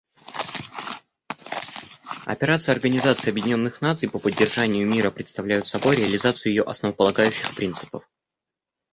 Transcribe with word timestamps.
Операции 2.25 2.71
Организации 2.71 3.29
Объединенных 3.29 3.81
Наций 3.81 4.09
по 4.09 4.17
поддержанию 4.17 4.87
мира 4.87 5.11
представляют 5.11 5.67
собой 5.67 5.95
реализацию 5.97 6.53
ее 6.53 6.63
основополагающих 6.63 7.53
принципов. 7.55 8.09